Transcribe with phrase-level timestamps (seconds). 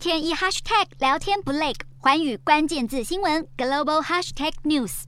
[0.00, 5.02] 天一 hashtag 聊天不累，环宇关键字新闻 global hashtag news。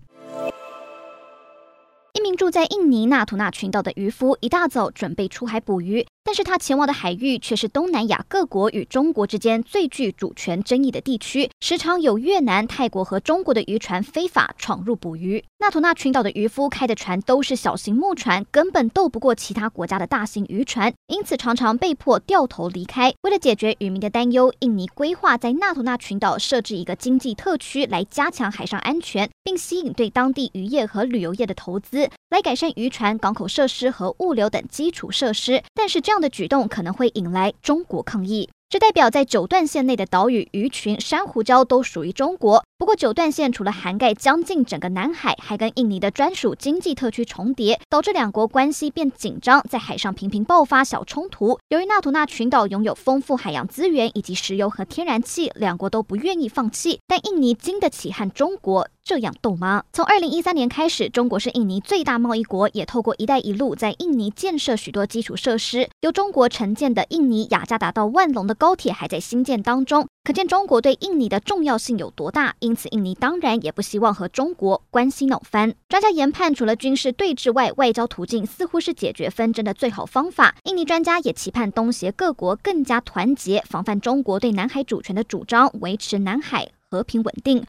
[2.12, 6.06] 一名住在印尼纳图纳群岛的渔夫一大早准备出海捕鱼。
[6.24, 15.44] 但是他前往的海域却是东南亚各国与中国之间最具主权争议的地区，时常有越南、泰国和中国的渔船非法闯入捕鱼。
[15.58, 23.12] 纳图纳群岛的渔夫开的船都是小型木船，根本斗不过其他国家的大型渔船，因此常常被迫掉头离开。
[23.22, 35.62] 为了解决渔民的担忧，印尼规划在纳图纳群岛设置一个经济特区，来加强海上安全，并吸引对当地渔业和旅游业的投资，来改善渔船、港口设施和物流等基础设施。
[35.74, 38.50] 但是这这样的举动可能会引来中国抗议。
[38.68, 42.62] 这代表在九段线内的岛屿、鱼群、珊瑚礁都属于中国。
[42.82, 51.60] 不过，九段线除了涵盖将近整个南海，还跟印尼的专属经济特区重叠，导致两国关系变紧张，在海上频频爆发小冲突。
[51.68, 56.98] 由于纳图纳群岛拥有丰富海洋资源以及石油和天然气，两国都不愿意放弃。
[57.06, 59.84] 但印尼经得起和中国这样斗吗？
[59.92, 65.88] 从二零一三年开始，中国是印尼最大贸易国，也透过“一带一路”在印尼建设许多基础设施。
[66.00, 72.54] 由中国承建的印尼雅加达到万隆的高铁还在兴建当中，可见中国对印尼的重要性有多大。
[72.60, 75.74] 因此，印尼当然也不希望和中国关系闹翻。
[75.88, 80.54] 专家研判，除了军事对峙外，外交途径似乎是解决纷争的最好方法。
[80.62, 87.60] 印尼专家也期盼东协各国更加团结，防范中国对南海主权的主张，维持南海和平稳定。